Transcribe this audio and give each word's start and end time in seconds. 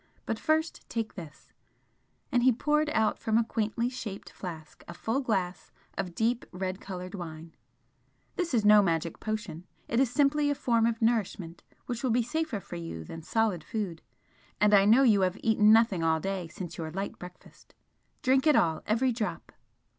But 0.25 0.39
first 0.39 0.83
take 0.89 1.13
this" 1.13 1.53
and 2.31 2.41
he 2.41 2.51
poured 2.51 2.89
out 2.89 3.19
from 3.19 3.37
a 3.37 3.43
quaintly 3.43 3.87
shaped 3.87 4.31
flask 4.31 4.83
a 4.87 4.95
full 4.95 5.21
glass 5.21 5.71
of 5.95 6.15
deep 6.15 6.43
red 6.51 6.81
coloured 6.81 7.13
wine 7.13 7.53
"This 8.35 8.55
is 8.55 8.65
no 8.65 8.81
magic 8.81 9.19
potion 9.19 9.67
it 9.87 9.99
is 9.99 10.09
simply 10.09 10.49
a 10.49 10.55
form 10.55 10.87
of 10.87 11.03
nourishment 11.03 11.61
which 11.85 12.01
will 12.01 12.09
be 12.09 12.23
safer 12.23 12.59
for 12.59 12.77
you 12.77 13.03
than 13.03 13.21
solid 13.21 13.63
food, 13.63 14.01
and 14.59 14.73
I 14.73 14.85
know 14.85 15.03
you 15.03 15.21
have 15.21 15.37
eaten 15.43 15.71
nothing 15.71 16.03
all 16.03 16.19
day 16.19 16.47
since 16.47 16.79
your 16.79 16.89
light 16.89 17.19
breakfast. 17.19 17.75
Drink 18.23 18.47
it 18.47 18.55
all 18.55 18.81
every 18.87 19.11
drop!" 19.11 19.51